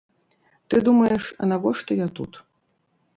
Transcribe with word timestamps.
Ты 0.73 0.79
думаеш, 0.87 1.23
а 1.41 1.49
навошта 1.51 1.91
я 1.99 2.07
тут? 2.21 2.41